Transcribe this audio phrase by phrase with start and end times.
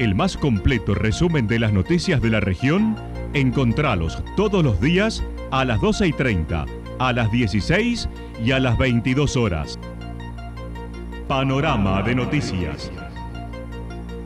[0.00, 2.96] el más completo resumen de las noticias de la región,
[3.34, 6.64] encontralos todos los días a las 12 y 30,
[6.98, 8.08] a las 16
[8.42, 9.78] y a las 22 horas.
[11.28, 12.90] Panorama de noticias.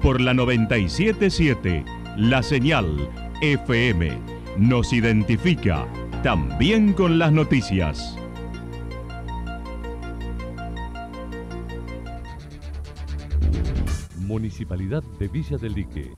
[0.01, 1.85] Por la 977,
[2.19, 3.09] la señal
[3.41, 4.13] FM
[4.57, 5.89] nos identifica
[6.23, 8.17] también con las noticias.
[14.19, 16.13] Municipalidad de Villa del Lique.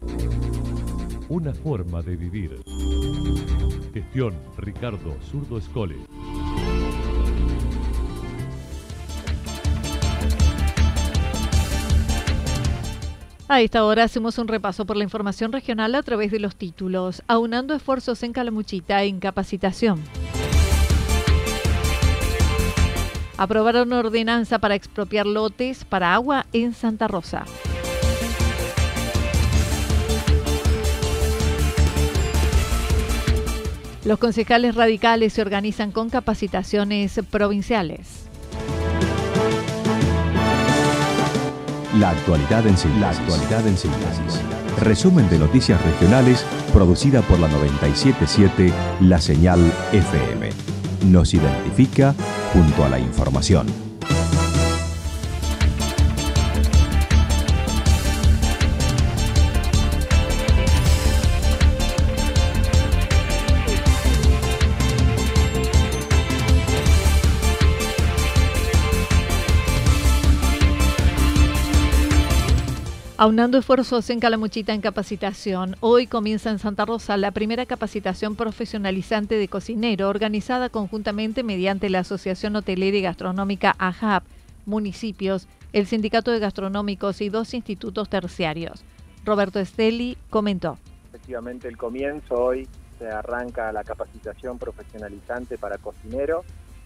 [1.29, 2.63] Una forma de vivir.
[3.93, 5.97] Gestión Ricardo Zurdo Escole.
[13.49, 17.23] A esta hora hacemos un repaso por la información regional a través de los títulos,
[17.29, 20.03] aunando esfuerzos en Calamuchita en capacitación.
[23.39, 27.45] Aprobaron ordenanza para expropiar lotes para agua en Santa Rosa.
[34.05, 38.27] Los concejales radicales se organizan con capacitaciones provinciales.
[41.99, 44.41] La actualidad en síntesis.
[44.81, 49.61] Resumen de noticias regionales producida por la 977 La Señal
[49.93, 50.51] FM.
[51.07, 52.15] Nos identifica
[52.53, 53.67] junto a la información.
[73.19, 79.37] Aunando esfuerzos en Calamuchita en capacitación, hoy comienza en Santa Rosa la primera capacitación profesionalizante
[79.37, 84.23] de cocinero organizada conjuntamente mediante la Asociación Hotelera y Gastronómica AJAP,
[84.67, 88.85] municipios, el Sindicato de Gastronómicos y dos institutos terciarios.
[89.25, 90.77] Roberto Esteli comentó.
[91.09, 96.45] Efectivamente, el comienzo hoy se arranca la capacitación profesionalizante para cocinero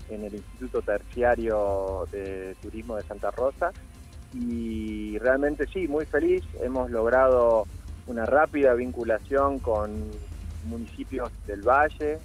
[0.08, 3.72] en el Instituto Terciario de Turismo de Santa Rosa
[4.32, 6.42] y realmente sí, muy feliz.
[6.60, 7.66] Hemos logrado
[8.06, 10.10] una rápida vinculación con
[10.64, 12.18] municipios del Valle,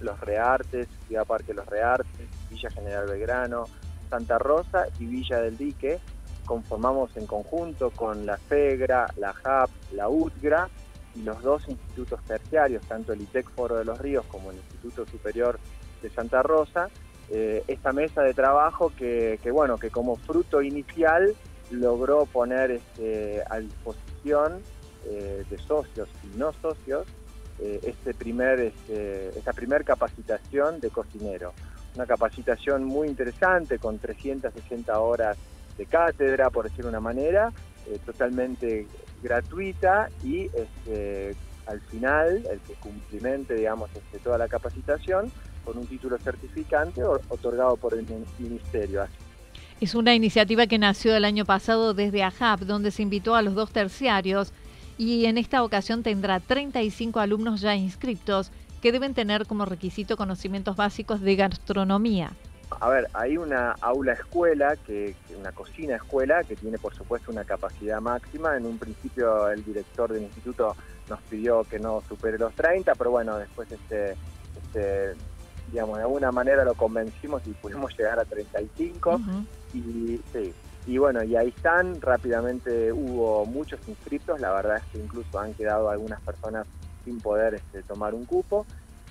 [0.00, 3.64] Los Reartes, Ciudad Parque Los Reartes, Villa General Belgrano,
[4.08, 6.00] Santa Rosa y Villa del Dique.
[6.46, 10.68] Conformamos en conjunto con la FEGRA, la JAP, la UTGRA
[11.14, 15.06] y los dos institutos terciarios, tanto el ITEC Foro de los Ríos como el Instituto
[15.06, 15.58] Superior
[16.02, 16.88] de Santa Rosa,
[17.30, 21.34] eh, esta mesa de trabajo que, que, bueno, que como fruto inicial
[21.72, 24.60] logró poner este, a disposición
[25.06, 27.06] eh, de socios y no socios
[27.58, 31.52] eh, este primer, este, esta primera capacitación de cocinero.
[31.94, 35.36] Una capacitación muy interesante con 360 horas
[35.76, 37.52] de cátedra, por decir una manera,
[37.86, 38.86] eh, totalmente
[39.22, 41.34] gratuita y este,
[41.66, 43.90] al final, el que cumplimente digamos,
[44.22, 45.30] toda la capacitación,
[45.64, 48.06] con un título certificante otorgado por el
[48.38, 49.06] Ministerio.
[49.82, 53.56] Es una iniciativa que nació el año pasado desde AHAP, donde se invitó a los
[53.56, 54.52] dos terciarios
[54.96, 60.76] y en esta ocasión tendrá 35 alumnos ya inscritos que deben tener como requisito conocimientos
[60.76, 62.30] básicos de gastronomía.
[62.78, 67.42] A ver, hay una aula escuela, que, una cocina escuela, que tiene por supuesto una
[67.42, 68.56] capacidad máxima.
[68.56, 70.76] En un principio el director del instituto
[71.10, 74.14] nos pidió que no supere los 30, pero bueno, después este,
[74.62, 75.16] este
[75.72, 79.20] digamos, de alguna manera lo convencimos y pudimos llegar a 35.
[79.74, 80.52] Y sí,
[80.86, 85.54] y bueno, y ahí están, rápidamente hubo muchos inscritos, la verdad es que incluso han
[85.54, 86.66] quedado algunas personas
[87.04, 88.66] sin poder este, tomar un cupo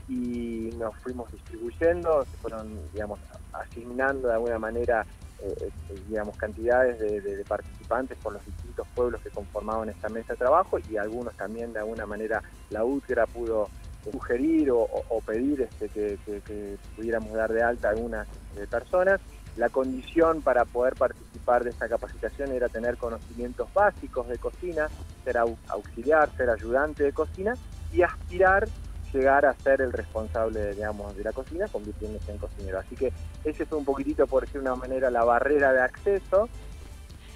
[0.07, 3.19] y nos fuimos distribuyendo, se fueron, digamos,
[3.53, 5.05] asignando de alguna manera,
[5.41, 10.37] eh, eh, digamos, cantidades de, participantes por los distintos pueblos que conformaban esta mesa de
[10.37, 13.69] trabajo y algunos también de alguna manera la UTGRA pudo
[14.09, 14.87] sugerir o,
[15.25, 19.21] pedir este, que, pudiéramos dar de alta a algunas eh, personas
[19.57, 24.89] la condición para poder participar de esta capacitación era tener conocimientos básicos de cocina,
[25.25, 27.53] ser auxiliar, ser ayudante de cocina
[27.91, 28.67] y aspirar
[29.11, 32.79] llegar a ser el responsable, digamos, de la cocina, convirtiéndose en cocinero.
[32.79, 33.11] Así que
[33.43, 36.47] ese fue un poquitito, por decir una manera, la barrera de acceso.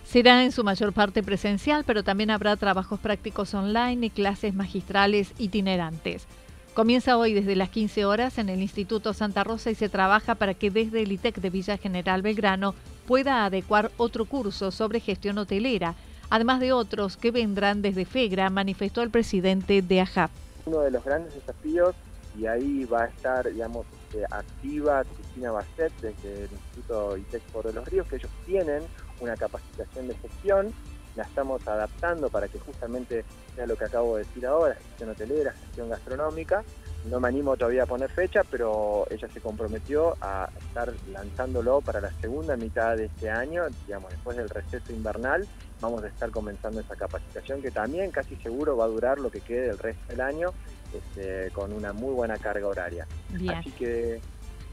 [0.06, 5.34] Será en su mayor parte presencial, pero también habrá trabajos prácticos online y clases magistrales
[5.38, 6.28] itinerantes.
[6.76, 10.54] Comienza hoy desde las 15 horas en el Instituto Santa Rosa y se trabaja para
[10.54, 12.76] que desde el ITEC de Villa General Belgrano
[13.08, 15.96] pueda adecuar otro curso sobre gestión hotelera,
[16.30, 20.32] además de otros que vendrán desde FEGRA, manifestó el presidente de AJAP.
[20.66, 21.96] Uno de los grandes desafíos,
[22.38, 27.74] y ahí va a estar, digamos, este, activa Cristina Basset desde el Instituto ITEC por
[27.74, 28.84] los Ríos, que ellos tienen
[29.22, 30.74] una capacitación de gestión
[31.16, 33.24] la estamos adaptando para que justamente
[33.56, 36.64] sea lo que acabo de decir ahora, gestión hotelera, gestión gastronómica.
[37.10, 42.02] No me animo todavía a poner fecha, pero ella se comprometió a estar lanzándolo para
[42.02, 45.48] la segunda mitad de este año, digamos, después del receso invernal,
[45.82, 49.42] vamos a estar comenzando esa capacitación que también casi seguro va a durar lo que
[49.42, 50.50] quede del resto del año,
[50.94, 53.08] este, con una muy buena carga horaria.
[53.54, 54.20] Así que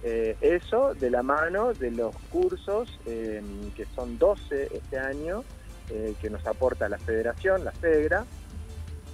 [0.05, 5.45] eh, eso de la mano de los cursos, em, que son 12 este año,
[5.91, 8.25] eh, que nos aporta la federación, la FEGRA,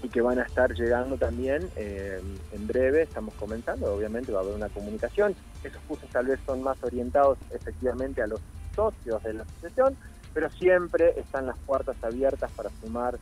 [0.02, 4.42] y que van a estar llegando también em, en breve, estamos comenzando, obviamente va a
[4.42, 5.34] haber una comunicación.
[5.64, 8.40] Esos cursos tal vez son más orientados efectivamente a los
[8.76, 9.96] socios de la asociación,
[10.32, 13.18] pero siempre están las puertas abiertas para sumar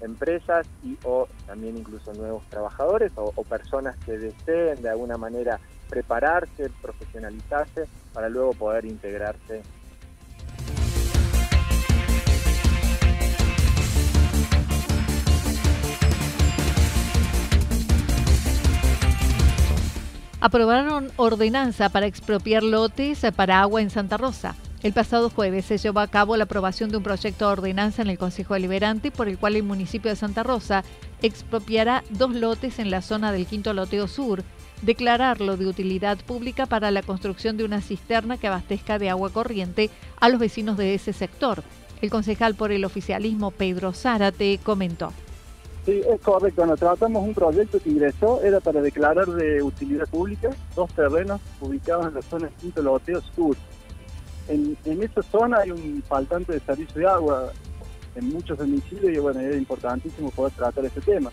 [0.00, 5.58] empresas y o también incluso nuevos trabajadores o, personas que deseen de alguna manera
[5.88, 9.62] prepararse, profesionalizarse para luego poder integrarse
[20.46, 24.54] aprobaron ordenanza para expropiar lotes para agua en Santa Rosa.
[24.84, 28.10] El pasado jueves se llevó a cabo la aprobación de un proyecto de ordenanza en
[28.10, 30.84] el Consejo Deliberante por el cual el municipio de Santa Rosa
[31.20, 34.44] expropiará dos lotes en la zona del Quinto Loteo Sur,
[34.82, 39.90] declararlo de utilidad pública para la construcción de una cisterna que abastezca de agua corriente
[40.20, 41.64] a los vecinos de ese sector.
[42.00, 45.12] El concejal por el oficialismo Pedro Zárate comentó.
[45.86, 46.56] Sí, es correcto.
[46.56, 52.08] Cuando tratamos un proyecto que ingresó, era para declarar de utilidad pública dos terrenos ubicados
[52.08, 53.56] en la zona Quinto Loteo Sur
[54.48, 57.52] en, en esa zona hay un faltante de servicio de agua
[58.14, 61.30] en muchos domicilios y bueno, era importantísimo poder tratar ese tema.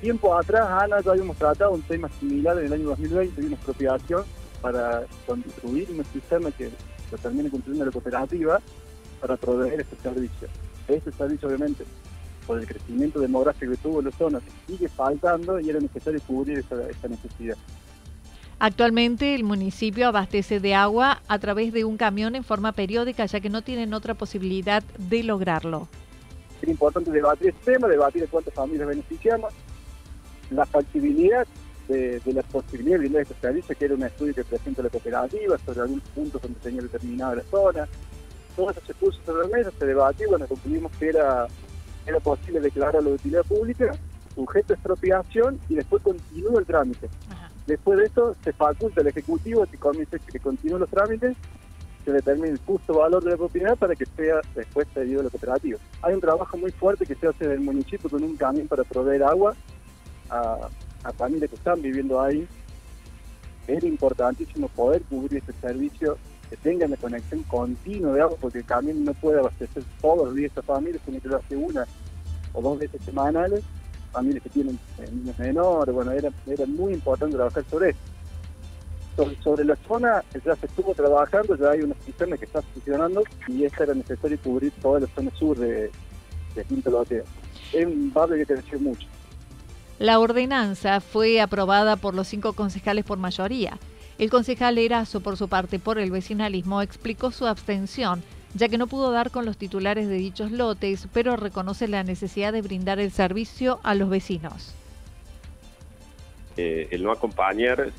[0.00, 3.56] Tiempo atrás, Ana, ya habíamos tratado un tema similar en el año 2020 de una
[3.56, 4.24] expropiación
[4.60, 6.70] para construir una cisterna que
[7.10, 8.60] se termine construyendo la cooperativa
[9.20, 10.48] para proveer este servicio.
[10.86, 11.84] Este servicio, obviamente,
[12.46, 17.08] por el crecimiento demográfico que tuvo la zona, sigue faltando y era necesario cubrir esta
[17.08, 17.56] necesidad.
[18.58, 23.40] Actualmente el municipio abastece de agua a través de un camión en forma periódica, ya
[23.40, 25.88] que no tienen otra posibilidad de lograrlo.
[26.62, 29.52] Es importante debatir este tema, debatir de cuántas familias beneficiamos,
[30.50, 31.46] la factibilidad
[31.86, 35.58] de, de la posibilidad de brindar servicio, que era un estudio que presenta la cooperativa
[35.58, 37.86] sobre algunos puntos donde tenía determinada la zona.
[38.56, 41.46] Todo eso se puso sobre la mesa, se debatió, bueno, concluimos que era,
[42.06, 43.92] era posible declararlo de utilidad pública,
[44.34, 47.08] sujeto a expropiación y después continúa el trámite.
[47.66, 51.36] Después de eso se faculta al Ejecutivo que comience que continúen los trámites,
[52.04, 55.30] se determine el justo valor de la propiedad para que sea después cedido a la
[55.30, 55.78] cooperativa.
[56.02, 58.84] Hay un trabajo muy fuerte que se hace en el municipio con un camión para
[58.84, 59.56] proveer agua
[60.30, 60.68] a,
[61.16, 62.46] familias que están viviendo ahí.
[63.66, 66.16] Es importantísimo poder cubrir este servicio,
[66.48, 70.34] que tengan la conexión continua de agua, porque el camión no puede abastecer todos los
[70.34, 71.86] días a familias, tiene que lo hace una
[72.52, 73.62] o dos veces semanales
[74.16, 77.98] familias que tienen eh, niños menores, bueno, era, era muy importante trabajar sobre eso.
[79.42, 83.64] Sobre, la zona ya se estuvo trabajando, ya hay una cisterna que está funcionando y
[83.64, 85.90] esta era necesario cubrir toda la zona sur de,
[86.54, 87.24] de Quinto Loteo.
[87.72, 89.06] Es un barrio que creció mucho.
[89.98, 93.78] La ordenanza fue aprobada por los cinco concejales por mayoría.
[94.18, 98.22] El concejal Erazo, por su parte, por el vecinalismo, explicó su abstención
[98.56, 102.54] ya que no pudo dar con los titulares de dichos lotes, pero reconoce la necesidad
[102.54, 104.74] de brindar el servicio a los vecinos.
[106.56, 107.92] Eh, el no acompañar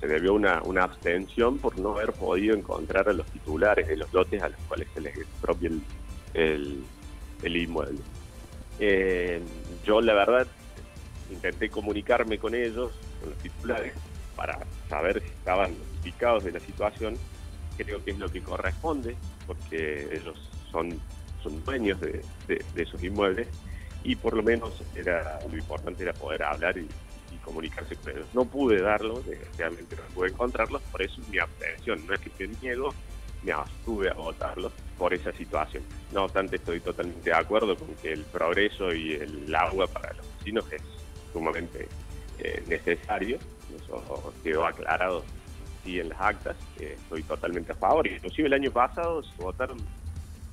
[0.00, 4.12] se, debió una, una abstención por no haber podido encontrar a los titulares de los
[4.12, 5.70] lotes a los cuales se les expropia
[6.34, 6.82] el,
[7.44, 8.00] el, inmueble.
[8.80, 9.40] Eh,
[9.84, 10.48] yo la verdad
[11.30, 12.90] intenté comunicarme con ellos,
[13.20, 13.92] con los titulares,
[14.36, 14.58] para
[14.88, 17.18] saber si estaban ubicados de la situación
[17.76, 21.00] creo que es lo que corresponde, porque ellos son,
[21.42, 22.22] son dueños de,
[22.76, 23.48] esos inmuebles
[24.04, 26.88] y por lo menos era lo importante era poder hablar y,
[27.42, 28.26] comunicarse con ellos.
[28.34, 32.06] No pude darlo, desgraciadamente no pude encontrarlos, por eso mi abstención.
[32.06, 32.94] No es que me niego,
[33.42, 35.82] me abstuve a votarlos por esa situación.
[36.12, 40.24] No obstante, estoy totalmente de acuerdo con que el progreso y el agua para los
[40.38, 40.82] vecinos es
[41.32, 41.88] sumamente
[42.38, 43.38] eh, necesario.
[43.76, 45.22] Eso quedó aclarado
[45.84, 48.06] sí en las actas, estoy totalmente a favor.
[48.06, 49.78] Inclusive el año pasado se votaron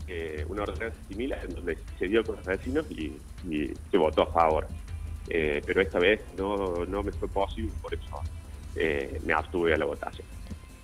[0.07, 3.13] eh, una ordenanza similar en donde se dio con los vecinos y,
[3.91, 4.67] se votó a favor.
[5.29, 8.21] Eh, pero esta vez no, no me fue posible, por eso
[8.75, 10.27] eh, me abstuve a la votación.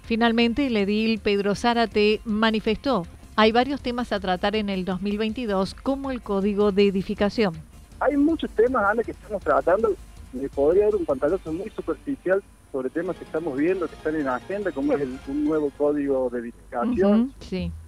[0.04, 6.12] Finalmente, el edil Pedro Zárate manifestó, hay varios temas a tratar en el 2022, como
[6.12, 7.54] el código de edificación.
[8.00, 9.96] Hay muchos temas, Ana, que estamos tratando.
[10.36, 14.26] Me podría dar un pantalonazo muy superficial sobre temas que estamos viendo que están en
[14.26, 17.34] la agenda, como es un nuevo código de edificación,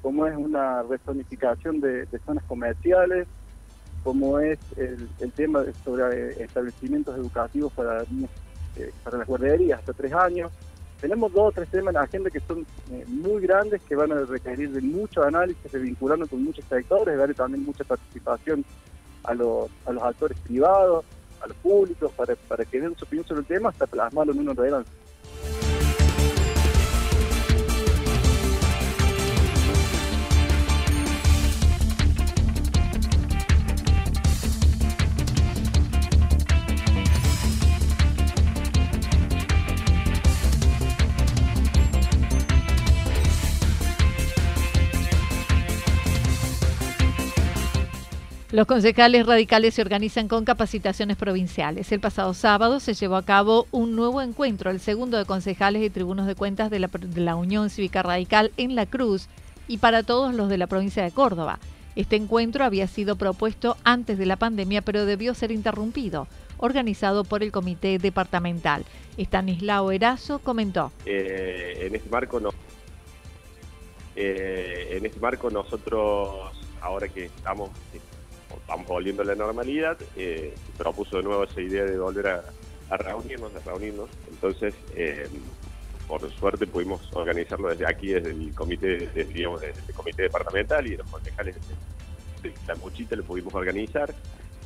[0.01, 3.27] como es una rezonificación de, zonas comerciales,
[4.03, 8.05] como es el, tema sobre establecimientos educativos para
[8.77, 10.51] eh, para las guarderías hasta tres años.
[11.01, 14.11] Tenemos dos o tres temas en la agenda que son eh, muy grandes, que van
[14.11, 18.63] a requerir de mucho análisis, de vincularnos con muchos sectores, darle también mucha participación
[19.23, 21.05] a los, a los actores privados,
[21.41, 24.39] a los públicos, para, para que den su opinión sobre el tema hasta plasmarlo en
[24.39, 24.91] una ordenanza.
[48.57, 51.91] Los concejales radicales se organizan con capacitaciones provinciales.
[51.91, 55.91] El pasado sábado se llevó a cabo un nuevo encuentro, el segundo de concejales y
[55.91, 59.27] tribunos de cuentas de la, Unión Cívica Radical en La Cruz
[59.67, 61.59] y para todos los de la provincia de Córdoba.
[61.95, 67.43] Este encuentro había sido propuesto antes de la pandemia, pero debió ser interrumpido, organizado por
[67.43, 68.85] el Comité Departamental.
[69.17, 70.91] Estanislao Erazo comentó.
[71.05, 72.09] Eh, este.
[74.15, 77.69] Eh, en este marco nosotros, ahora que estamos
[78.67, 82.43] vamos volviendo a la normalidad, eh, propuso de nuevo esa idea de volver a,
[82.97, 84.09] reunirnos, a reunirnos.
[84.29, 85.27] Entonces, eh,
[86.07, 90.95] por suerte pudimos organizarlo desde aquí, desde el comité, digamos, desde el comité departamental y
[90.95, 94.13] los concejales de, la Muchita lo pudimos organizar.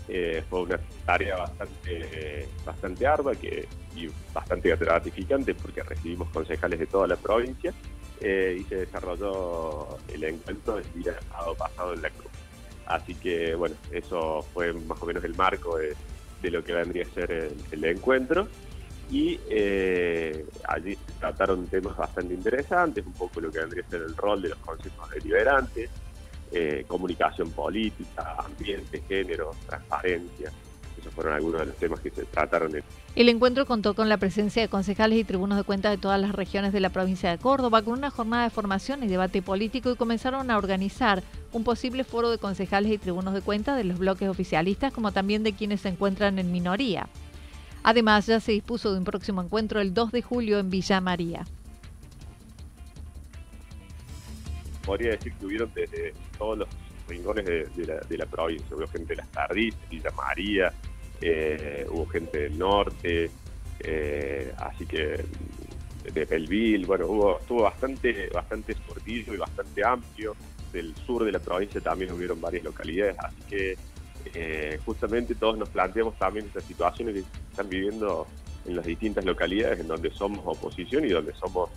[0.07, 6.88] Eh, fue una tarea bastante bastante ardua que, y bastante gratificante porque recibimos concejales de
[6.88, 7.73] toda la provincia
[8.19, 11.17] y se desarrolló el encuentro el día
[11.57, 12.31] pasado en la Cruz.
[12.85, 15.95] Así que, bueno, eso fue más o menos el marco de,
[16.50, 18.47] lo que vendría a ser el, encuentro.
[19.09, 24.01] Y eh, allí se trataron temas bastante interesantes, un poco lo que vendría a ser
[24.03, 25.89] el rol de los consejos deliberantes,
[26.51, 30.51] eh, comunicación política, ambiente, género, transparencia,
[31.01, 32.72] esos fueron algunos de los temas que se trataron.
[33.15, 36.31] El encuentro contó con la presencia de concejales y tribunos de cuentas de todas las
[36.31, 39.96] regiones de la provincia de Córdoba, con una jornada de formación y debate político y
[39.96, 44.29] comenzaron a organizar un posible foro de concejales y tribunos de cuentas de los bloques
[44.29, 47.08] oficialistas, como también de quienes se encuentran en minoría.
[47.84, 51.46] Además, ya se dispuso de un próximo encuentro el 2 de julio en Villa María.
[54.86, 56.67] Podría decir que hubieron desde todos los
[57.08, 60.74] rincones de, la, provincia, hubo gente de las Tardis, Villa María,
[61.21, 63.29] eh, hubo gente del norte,
[63.79, 65.23] eh, así que
[66.13, 68.75] de Belville, bueno, hubo, estuvo bastante, bastante
[69.05, 70.35] y bastante amplio.
[70.73, 73.77] Del sur de la provincia también hubieron varias localidades, así que
[74.33, 78.25] eh, justamente todos nos planteamos también estas situaciones que están viviendo
[78.65, 81.69] en las distintas localidades en donde somos oposición y donde somos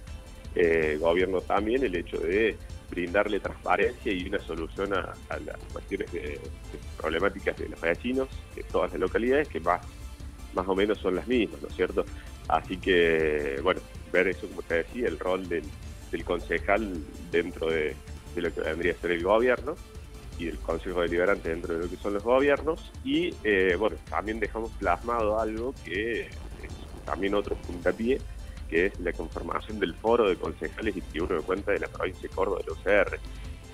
[1.00, 2.56] gobierno también, el hecho de
[2.94, 6.40] brindarle transparencia y una solución a, las cuestiones de,
[6.96, 9.80] problemáticas de los vecinos de todas las localidades, que más,
[10.54, 12.04] más o menos son las mismas, ¿no es cierto?
[12.48, 13.80] Así que, bueno,
[14.12, 15.64] ver eso, como te decía, el rol del,
[16.24, 17.96] concejal dentro de,
[18.36, 19.74] lo que vendría a ser el gobierno
[20.38, 22.92] y del Consejo Deliberante dentro de lo que son los gobiernos.
[23.04, 26.28] Y, eh, bueno, también dejamos plasmado algo que es
[27.04, 28.20] también otro puntapié,
[28.68, 32.28] que es la conformación del foro de concejales y tribuno de cuenta de la provincia
[32.28, 33.20] de Córdoba de la UCR.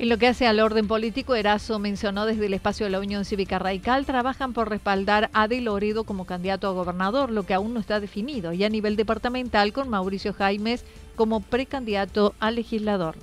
[0.00, 3.26] En lo que hace al orden político, Erazo mencionó desde el espacio de la Unión
[3.26, 7.74] Cívica Radical, trabajan por respaldar a De Loredo como candidato a gobernador, lo que aún
[7.74, 13.16] no está definido, y a nivel departamental con Mauricio Jaimes como precandidato a legislador.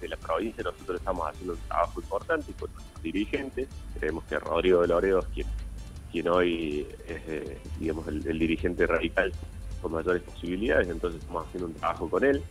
[0.00, 4.82] De la provincia nosotros estamos haciendo un trabajo importante con nuestros dirigentes, creemos que Rodrigo
[4.82, 5.46] De Loredo es quien,
[6.10, 9.32] quien hoy es eh, digamos, el dirigente radical
[9.86, 12.42] con mayores posibilidades, entonces estamos haciendo un trabajo con él,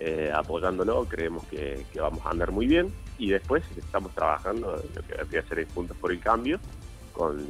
[0.00, 5.02] eh, apoyándolo, creemos que, vamos a andar muy bien y después estamos trabajando en lo
[5.02, 6.60] que debería ser Juntos por el Cambio
[7.14, 7.42] con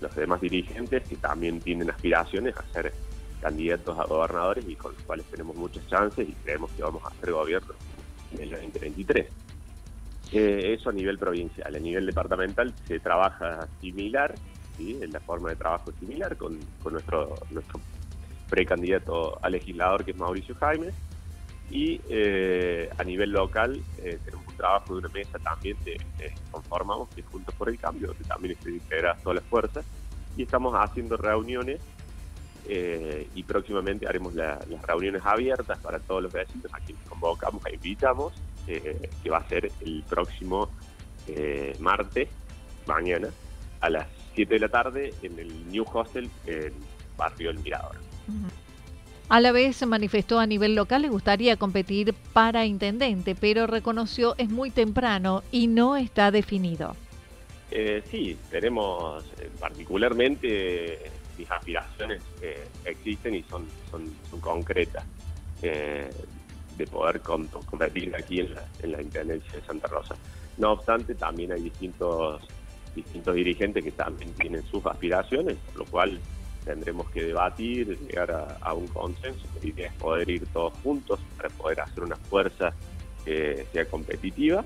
[0.00, 2.92] los, demás dirigentes que también tienen aspiraciones a ser
[3.40, 7.08] candidatos a gobernadores y con los cuales tenemos muchas chances y creemos que vamos a
[7.08, 7.74] hacer gobierno
[8.32, 9.26] en el 2023.
[10.32, 11.72] Eh, eso a nivel provincial.
[11.72, 14.34] A nivel departamental se trabaja similar,
[14.78, 17.80] en la forma de trabajo similar con, con nuestro, nuestro
[18.48, 20.92] precandidato a legislador, que es Mauricio Jaime.
[21.70, 25.96] Y eh, a nivel local eh, tenemos un trabajo de una mesa también que
[26.50, 29.84] conformamos, que es Juntos por el Cambio, que también está integrada todas las fuerzas.
[30.36, 31.80] Y estamos haciendo reuniones
[32.68, 37.74] eh, y próximamente haremos las reuniones abiertas para todos los vecinos a quienes convocamos e
[37.74, 38.32] invitamos,
[38.66, 40.68] que va a ser el próximo
[41.78, 42.28] martes,
[42.86, 43.28] mañana,
[43.80, 46.72] a las 7 de la tarde en el New Hostel en
[47.16, 48.05] Barrio El Mirador.
[49.28, 54.48] A la vez manifestó a nivel local le gustaría competir para intendente, pero reconoció es
[54.48, 56.94] muy temprano y no está definido.
[57.72, 62.22] Eh, sí, tenemos eh, particularmente mis aspiraciones
[62.84, 65.04] existen y son, son, concretas
[65.60, 70.14] de poder competir aquí en la, en la Intendencia de Santa Rosa.
[70.56, 72.42] No obstante, también hay distintos
[72.96, 76.18] distintos dirigentes que también tienen sus aspiraciones, lo cual
[76.66, 79.46] tendremos que debatir, llegar a, un consenso.
[79.62, 82.74] La idea es poder ir todos juntos para poder hacer una fuerza
[83.24, 84.64] que sea competitiva.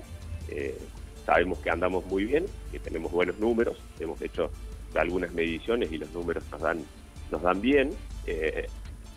[0.49, 0.77] Eh,
[1.25, 4.49] sabemos que andamos muy bien, que tenemos buenos números, hemos hecho
[4.95, 6.83] algunas mediciones y los números nos dan,
[7.31, 7.91] nos dan bien.
[8.25, 8.67] Eh,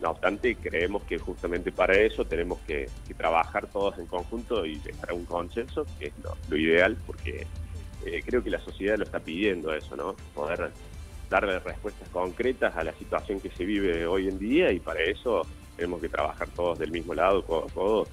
[0.02, 5.10] no obstante, creemos que justamente para eso tenemos que, trabajar todos en conjunto y llegar
[5.10, 6.12] a un consenso, que es
[6.50, 7.46] lo, ideal, porque
[8.04, 10.14] eh, creo que la sociedad lo está pidiendo eso, ¿no?
[10.34, 10.70] Poder
[11.28, 15.42] darle respuestas concretas a la situación que se vive hoy en día y para eso
[15.76, 18.06] tenemos que trabajar todos del mismo lado, codo a codo,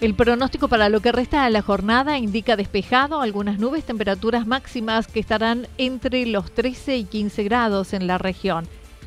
[0.00, 5.06] El pronóstico para lo que resta de la jornada indica despejado, algunas nubes, temperaturas máximas
[5.06, 8.66] que estarán entre los 13 y 15 grados en la región.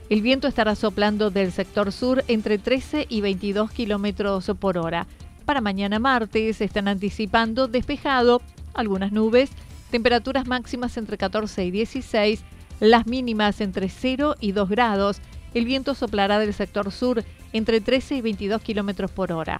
[0.09, 5.07] El viento estará soplando del sector sur entre 13 y 22 kilómetros por hora.
[5.45, 8.43] Para mañana martes están anticipando despejado,
[8.75, 9.49] algunas nubes,
[9.89, 12.43] temperaturas máximas entre 14 y 16,
[12.79, 15.21] las mínimas entre 0 y 2 grados.
[15.55, 19.59] El viento soplará del sector sur entre 13 y 22 kilómetros por hora.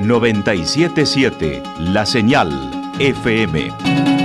[0.00, 2.50] 977 La Señal
[2.98, 4.23] FM.